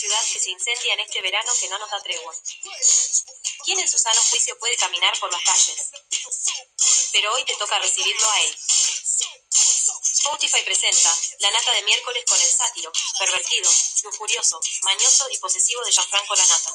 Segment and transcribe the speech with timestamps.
[0.00, 2.34] ciudad que se incendia en este verano que no nos da tregua.
[3.64, 5.90] ¿Quién en su sano juicio puede caminar por las calles?
[7.12, 8.58] Pero hoy te toca recibirlo a él.
[10.02, 13.70] Spotify presenta La Nata de miércoles con el sátiro, pervertido,
[14.04, 16.74] lujurioso, mañoso y posesivo de Gianfranco La Nata.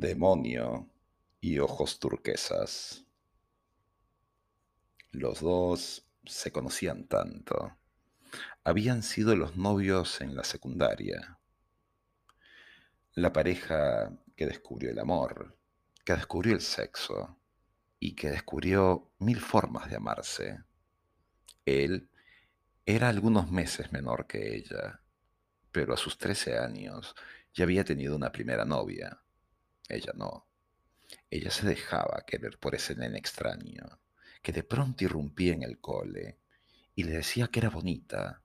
[0.00, 0.88] Demonio
[1.40, 3.04] y ojos turquesas.
[5.10, 7.76] Los dos se conocían tanto.
[8.64, 11.38] Habían sido los novios en la secundaria.
[13.14, 15.58] La pareja que descubrió el amor,
[16.04, 17.38] que descubrió el sexo
[18.00, 20.64] y que descubrió mil formas de amarse.
[21.66, 22.08] Él
[22.86, 25.02] era algunos meses menor que ella,
[25.70, 27.14] pero a sus 13 años
[27.54, 29.21] ya había tenido una primera novia.
[29.92, 30.46] Ella no.
[31.30, 34.00] Ella se dejaba querer por ese nene extraño,
[34.42, 36.38] que de pronto irrumpía en el cole
[36.94, 38.42] y le decía que era bonita,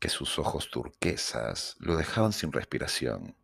[0.00, 3.36] que sus ojos turquesas lo dejaban sin respiración.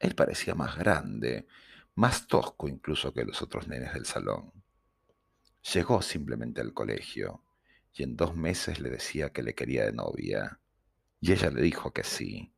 [0.00, 1.46] Él parecía más grande,
[1.94, 4.52] más tosco incluso que los otros nenes del salón.
[5.74, 7.44] Llegó simplemente al colegio
[7.92, 10.60] y en dos meses le decía que le quería de novia,
[11.20, 12.52] y ella le dijo que sí.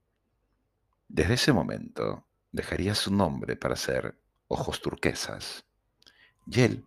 [1.08, 4.16] Desde ese momento dejaría su nombre para ser
[4.46, 5.64] Ojos Turquesas,
[6.46, 6.86] y él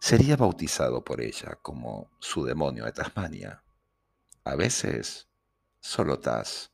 [0.00, 3.62] sería bautizado por ella como su demonio de Tasmania.
[4.42, 5.28] A veces
[5.78, 6.72] solo Tas,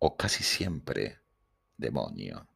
[0.00, 1.20] o casi siempre
[1.76, 2.48] demonio.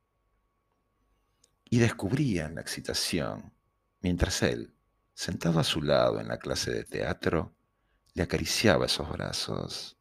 [1.70, 3.52] Y descubrían la excitación
[4.00, 4.74] mientras él,
[5.14, 7.54] sentado a su lado en la clase de teatro,
[8.14, 9.96] le acariciaba esos brazos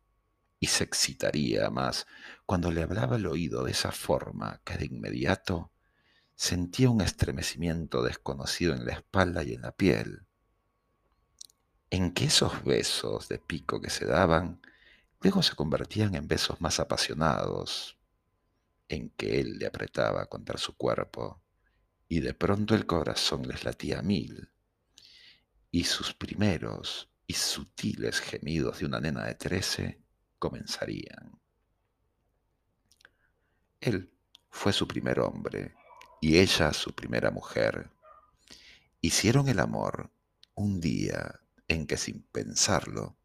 [0.60, 2.08] y se excitaría más
[2.52, 5.72] cuando le hablaba al oído de esa forma que de inmediato
[6.36, 10.28] sentía un estremecimiento desconocido en la espalda y en la piel,
[11.90, 14.62] en que esos besos de pico que se daban
[15.22, 17.98] luego se convertían en besos más apasionados,
[18.90, 21.42] en que él le apretaba contra su cuerpo
[22.10, 24.52] y de pronto el corazón les latía a mil,
[25.72, 30.04] y sus primeros y sutiles gemidos de una nena de trece
[30.38, 31.41] comenzarían.
[33.82, 34.14] Él
[34.52, 35.74] fue su primer hombre
[36.22, 37.90] y ella su primera mujer.
[39.02, 40.12] Hicieron el amor
[40.54, 43.18] un día en que sin pensarlo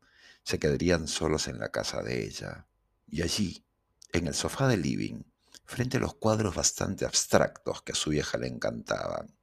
[0.43, 2.67] se quedarían solos en la casa de ella,
[3.06, 3.67] y allí,
[4.12, 5.25] en el sofá del living,
[5.67, 9.37] frente a los cuadros bastante abstractos que a su vieja le encantaban,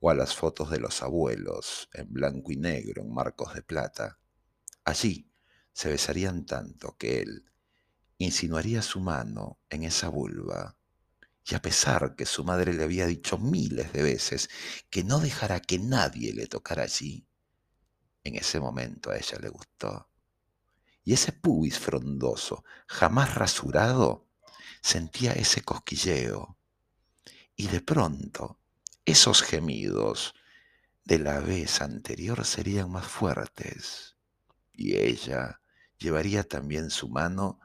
[0.00, 4.18] o a las fotos de los abuelos en blanco y negro en marcos de plata.
[4.84, 5.30] Allí
[5.72, 7.48] se besarían tanto que él
[8.18, 10.76] insinuaría su mano en esa vulva,
[11.44, 14.50] y a pesar que su madre le había dicho miles de veces
[14.90, 17.26] que no dejara que nadie le tocara allí,
[18.24, 20.08] en ese momento a ella le gustó.
[21.04, 24.26] Y ese pubis frondoso, jamás rasurado,
[24.82, 26.58] sentía ese cosquilleo.
[27.56, 28.60] Y de pronto,
[29.06, 30.34] esos gemidos
[31.04, 34.16] de la vez anterior serían más fuertes.
[34.74, 35.62] Y ella
[35.96, 37.58] llevaría también su mano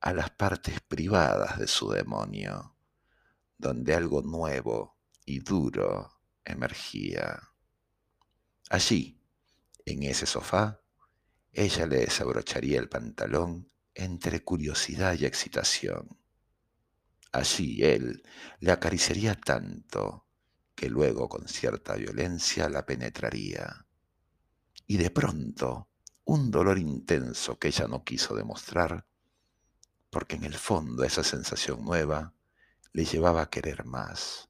[0.00, 2.76] a las partes privadas de su demonio,
[3.56, 7.52] donde algo nuevo y duro emergía.
[8.70, 9.20] Allí,
[9.84, 10.80] en ese sofá,
[11.52, 16.18] ella le desabrocharía el pantalón entre curiosidad y excitación.
[17.32, 18.22] Allí él
[18.60, 20.26] le acariciaría tanto
[20.74, 23.86] que luego con cierta violencia la penetraría.
[24.86, 25.88] Y de pronto,
[26.24, 29.07] un dolor intenso que ella no quiso demostrar,
[30.10, 32.34] porque en el fondo esa sensación nueva
[32.92, 34.48] le llevaba a querer más.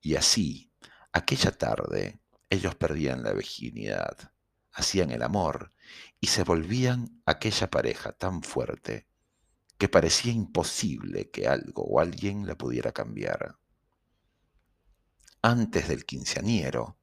[0.00, 0.72] Y así,
[1.12, 2.20] aquella tarde,
[2.50, 4.32] ellos perdían la virginidad,
[4.72, 5.72] hacían el amor
[6.20, 9.06] y se volvían aquella pareja tan fuerte
[9.78, 13.58] que parecía imposible que algo o alguien la pudiera cambiar.
[15.40, 16.98] Antes del quinceañero,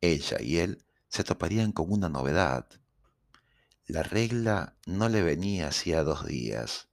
[0.00, 2.66] ella y él se toparían con una novedad.
[3.88, 6.88] La regla no le venía hacía dos días.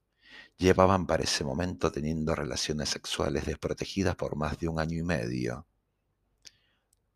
[0.58, 5.66] Llevaban para ese momento teniendo relaciones sexuales desprotegidas por más de un año y medio.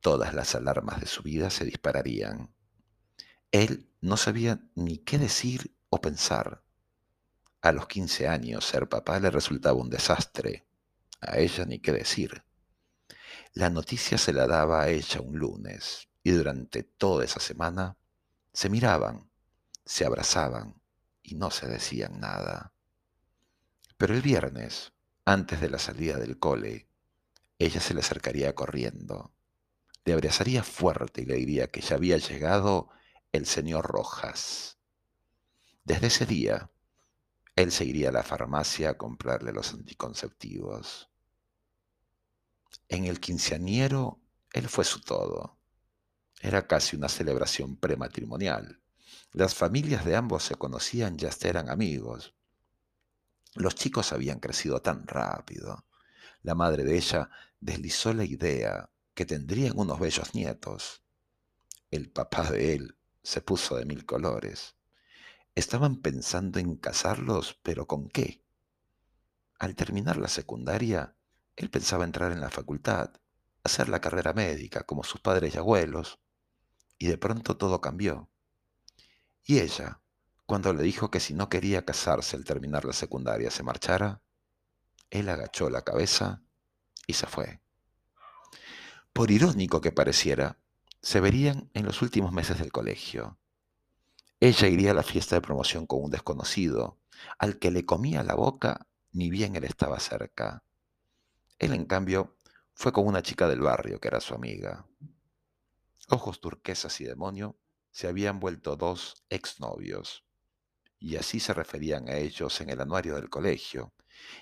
[0.02, 2.52] Todas las alarmas de su vida se dispararían.
[3.52, 6.64] Él no sabía ni qué decir o pensar.
[7.62, 10.66] A los 15 años ser papá le resultaba un desastre.
[11.22, 12.44] A ella ni qué decir.
[13.54, 17.98] La noticia se la daba a ella un lunes y durante toda esa semana
[18.54, 19.30] se miraban,
[19.88, 20.82] se abrazaban
[21.24, 22.74] y no se decían nada.
[23.98, 24.92] Pero el viernes,
[25.24, 26.90] antes de la salida del cole,
[27.58, 29.34] ella se le acercaría corriendo,
[30.04, 32.90] le abrazaría fuerte y le diría que ya había llegado
[33.32, 34.78] el señor Rojas.
[35.86, 36.70] Desde ese día,
[37.56, 41.10] él se iría a la farmacia a comprarle los anticonceptivos.
[42.90, 44.20] En el quinceañero,
[44.52, 45.58] él fue su todo.
[46.42, 48.82] Era casi una celebración prematrimonial.
[49.32, 52.34] Las familias de ambos se conocían, ya eran amigos.
[53.56, 55.86] Los chicos habían crecido tan rápido.
[56.42, 57.30] La madre de ella
[57.60, 61.04] deslizó la idea que tendrían unos bellos nietos.
[61.92, 64.76] El papá de él se puso de mil colores.
[65.56, 68.44] Estaban pensando en casarlos, pero ¿con qué?
[69.60, 71.16] Al terminar la secundaria,
[71.56, 73.12] él pensaba entrar en la facultad,
[73.64, 76.20] hacer la carrera médica como sus padres y abuelos,
[77.00, 78.30] y de pronto todo cambió.
[79.48, 80.02] Y ella,
[80.46, 84.22] cuando le dijo que si no quería casarse al terminar la secundaria se marchara,
[85.10, 86.42] él agachó la cabeza
[87.08, 87.62] y se fue.
[89.14, 90.60] Por irónico que pareciera,
[91.02, 93.38] se verían en los últimos meses del colegio.
[94.42, 97.00] Ella iría a la fiesta de promoción con un desconocido,
[97.40, 100.62] al que le comía la boca ni bien él estaba cerca.
[101.58, 102.36] Él, en cambio,
[102.74, 104.86] fue con una chica del barrio que era su amiga.
[106.10, 107.56] Ojos turquesas y demonio
[107.98, 110.24] se habían vuelto dos exnovios
[111.00, 113.92] y así se referían a ellos en el anuario del colegio,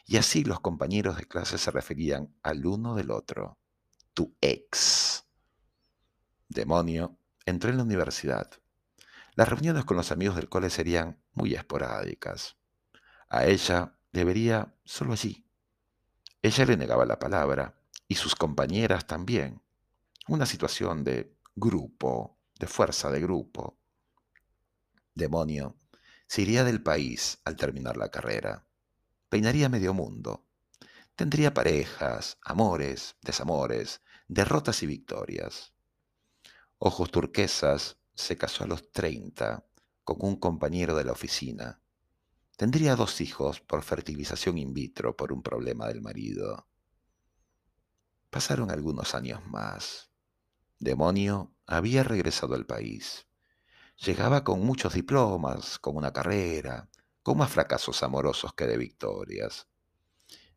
[0.06, 3.58] y así los compañeros de clase se referían al uno del otro,
[4.14, 5.24] tu ex.
[6.50, 8.52] Demonio, entré en la universidad.
[9.36, 12.58] Las reuniones con los amigos del cole serían muy esporádicas.
[13.30, 15.48] A ella debería solo allí.
[16.42, 19.62] Ella le negaba la palabra, y sus compañeras también.
[20.28, 23.78] Una situación de grupo, de fuerza de grupo.
[25.14, 25.78] Demonio,
[26.28, 28.68] se iría del país al terminar la carrera.
[29.30, 30.46] Peinaría medio mundo.
[31.16, 35.74] Tendría parejas, amores, desamores, derrotas y victorias.
[36.78, 39.66] Ojos turquesas se casó a los 30
[40.04, 41.82] con un compañero de la oficina.
[42.58, 46.68] Tendría dos hijos por fertilización in vitro por un problema del marido.
[48.30, 50.10] Pasaron algunos años más.
[50.80, 53.28] Demonio había regresado al país.
[54.06, 56.90] Llegaba con muchos diplomas, con una carrera,
[57.24, 59.68] con más fracasos amorosos que de victorias.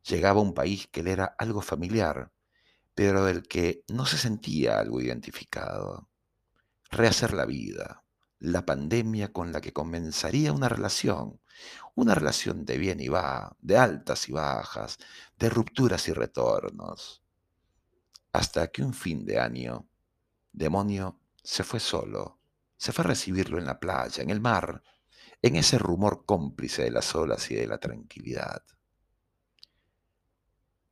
[0.09, 2.33] Llegaba a un país que le era algo familiar,
[2.95, 6.09] pero del que no se sentía algo identificado.
[6.91, 8.03] Rehacer la vida,
[8.41, 11.41] la pandemia con la que comenzaría una relación,
[11.95, 14.99] una relación de bien y va, de altas y bajas,
[15.39, 17.23] de rupturas y retornos.
[18.33, 19.89] Hasta que un fin de año,
[20.53, 22.39] demonio se fue solo
[22.79, 24.83] se fue a recibirlo en la playa, en el mar,
[25.43, 28.63] en ese rumor cómplice de las olas y de la tranquilidad.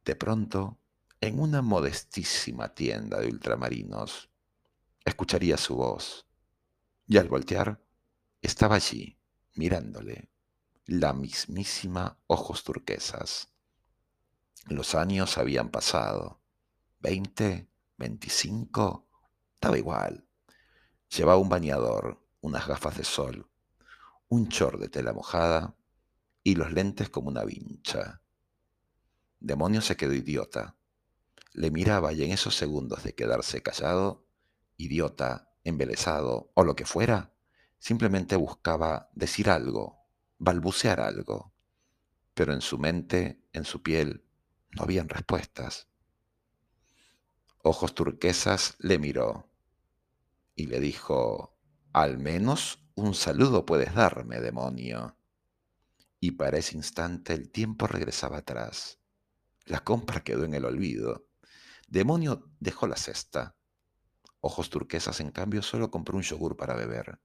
[0.04, 0.78] De pronto,
[1.20, 4.28] en una modestísima tienda de ultramarinos,
[5.04, 6.26] escucharía su voz,
[7.06, 7.80] y al voltear,
[8.42, 9.16] estaba allí,
[9.54, 10.30] mirándole,
[10.86, 13.52] la mismísima ojos turquesas.
[14.66, 16.40] Los años habían pasado,
[16.98, 19.05] veinte, veinticinco,
[19.56, 20.28] estaba igual.
[21.08, 23.50] Llevaba un bañador, unas gafas de sol,
[24.28, 25.74] un chor de tela mojada
[26.42, 28.20] y los lentes como una vincha.
[29.40, 30.76] Demonio se quedó idiota.
[31.52, 34.26] Le miraba y en esos segundos de quedarse callado,
[34.76, 37.32] idiota, embelesado o lo que fuera,
[37.78, 40.04] simplemente buscaba decir algo,
[40.38, 41.54] balbucear algo.
[42.34, 44.26] Pero en su mente, en su piel,
[44.70, 45.88] no habían respuestas.
[47.68, 49.50] Ojos turquesas le miró
[50.54, 51.58] y le dijo,
[51.92, 55.18] al menos un saludo puedes darme, demonio.
[56.20, 59.00] Y para ese instante el tiempo regresaba atrás.
[59.64, 61.26] La compra quedó en el olvido.
[61.88, 63.56] Demonio dejó la cesta.
[64.38, 67.18] Ojos turquesas, en cambio, solo compró un yogur para beber.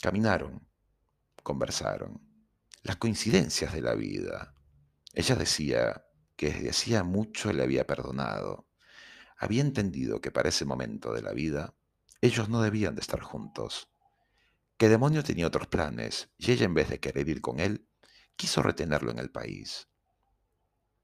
[0.00, 0.66] Caminaron,
[1.42, 2.22] conversaron.
[2.82, 4.54] las coincidencias de la vida.
[5.12, 8.67] Ella decía que desde hacía mucho le había perdonado.
[9.38, 11.74] Había entendido que para ese momento de la vida
[12.20, 13.88] ellos no debían de estar juntos.
[14.76, 17.88] Que Demonio tenía otros planes y ella en vez de querer ir con él,
[18.36, 19.88] quiso retenerlo en el país.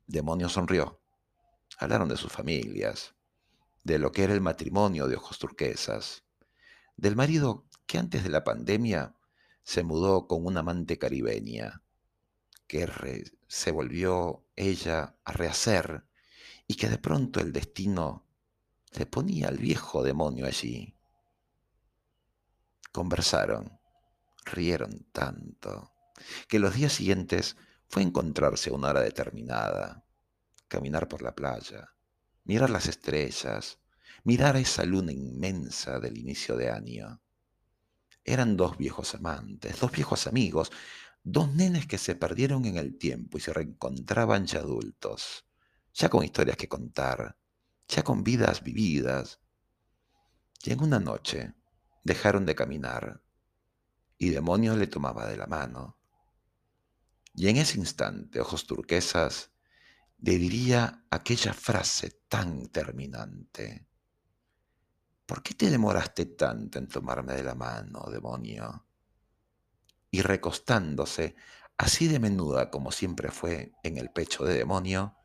[0.06, 1.00] Demonio sonrió.
[1.78, 3.14] Hablaron de sus familias,
[3.84, 6.24] de lo que era el matrimonio de ojos turquesas,
[6.96, 9.14] del marido que antes de la pandemia
[9.62, 11.82] se mudó con una amante caribeña,
[12.66, 12.88] que
[13.46, 16.04] se volvió ella a rehacer
[16.66, 18.26] y que de pronto el destino
[18.92, 20.94] le ponía al viejo demonio allí.
[22.92, 23.78] Conversaron,
[24.44, 25.92] rieron tanto,
[26.48, 27.56] que los días siguientes
[27.88, 30.04] fue encontrarse a una hora determinada,
[30.68, 31.94] caminar por la playa,
[32.44, 33.78] mirar las estrellas,
[34.22, 37.20] mirar esa luna inmensa del inicio de año.
[38.24, 40.70] Eran dos viejos amantes, dos viejos amigos,
[41.22, 45.44] dos nenes que se perdieron en el tiempo y se reencontraban ya adultos,
[45.94, 47.36] ya con historias que contar,
[47.88, 49.40] ya con vidas vividas.
[50.62, 51.54] Y en una noche
[52.02, 53.22] dejaron de caminar
[54.18, 55.98] y Demonio le tomaba de la mano.
[57.34, 59.50] Y en ese instante, ojos turquesas,
[60.18, 63.86] le diría aquella frase tan terminante.
[65.26, 68.86] ¿Por qué te demoraste tanto en tomarme de la mano, demonio?
[70.10, 71.34] Y recostándose,
[71.76, 75.16] así de menuda como siempre fue en el pecho de demonio,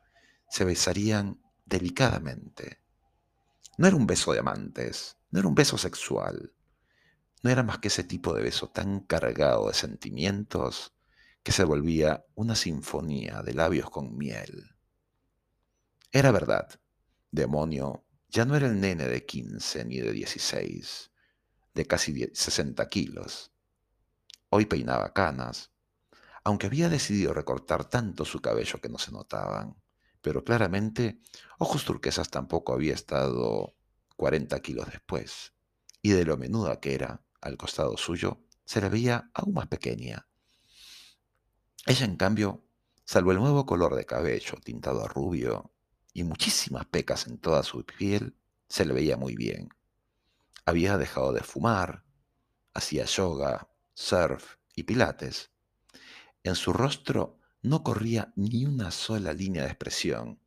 [0.50, 2.80] se besarían delicadamente.
[3.78, 6.52] No era un beso de amantes, no era un beso sexual,
[7.42, 10.92] no era más que ese tipo de beso tan cargado de sentimientos
[11.42, 14.76] que se volvía una sinfonía de labios con miel.
[16.12, 16.68] Era verdad,
[17.30, 21.10] demonio ya no era el nene de 15 ni de 16,
[21.74, 23.52] de casi 60 kilos.
[24.50, 25.72] Hoy peinaba canas,
[26.44, 29.76] aunque había decidido recortar tanto su cabello que no se notaban.
[30.22, 31.20] Pero claramente,
[31.58, 33.74] Ojos Turquesas tampoco había estado
[34.16, 35.54] 40 kilos después,
[36.02, 40.26] y de lo menuda que era, al costado suyo, se la veía aún más pequeña.
[41.86, 42.64] Ella, en cambio,
[43.04, 45.72] salvo el nuevo color de cabello tintado a rubio
[46.12, 48.36] y muchísimas pecas en toda su piel,
[48.68, 49.70] se le veía muy bien.
[50.66, 52.04] Había dejado de fumar,
[52.74, 55.50] hacía yoga, surf y pilates.
[56.44, 60.40] En su rostro no corría ni una sola línea de expresión,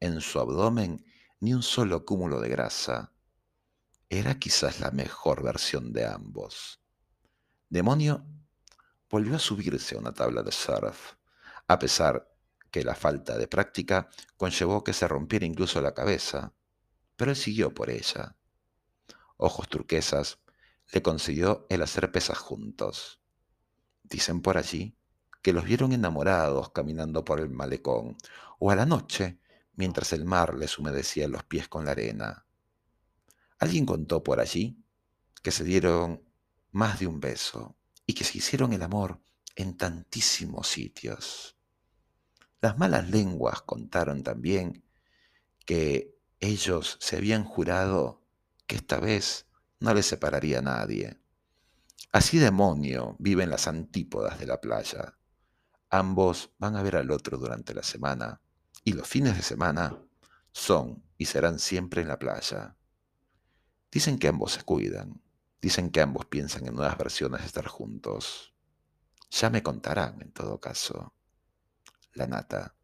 [0.00, 1.04] en su abdomen
[1.40, 3.12] ni un solo cúmulo de grasa.
[4.08, 6.80] Era quizás la mejor versión de ambos.
[7.68, 8.24] Demonio
[9.10, 11.14] volvió a subirse a una tabla de surf,
[11.66, 12.30] a pesar
[12.70, 16.52] que la falta de práctica conllevó que se rompiera incluso la cabeza,
[17.16, 18.36] pero él siguió por ella.
[19.36, 20.38] Ojos turquesas
[20.92, 23.20] le consiguió el hacer pesas juntos.
[24.02, 24.96] Dicen por allí
[25.44, 28.16] que los vieron enamorados caminando por el malecón,
[28.58, 29.38] o a la noche,
[29.74, 32.46] mientras el mar les humedecía los pies con la arena.
[33.58, 34.82] Alguien contó por allí
[35.42, 36.22] que se dieron
[36.72, 39.20] más de un beso y que se hicieron el amor
[39.54, 41.58] en tantísimos sitios.
[42.62, 44.82] Las malas lenguas contaron también
[45.66, 48.22] que ellos se habían jurado
[48.66, 49.46] que esta vez
[49.78, 51.18] no les separaría nadie.
[52.12, 55.18] Así demonio viven las antípodas de la playa.
[55.90, 58.40] Ambos van a ver al otro durante la semana
[58.84, 59.98] y los fines de semana
[60.52, 62.76] son y serán siempre en la playa.
[63.90, 65.22] Dicen que ambos se cuidan,
[65.60, 68.54] dicen que ambos piensan en nuevas versiones de estar juntos.
[69.30, 71.14] Ya me contarán en todo caso
[72.12, 72.74] la nata.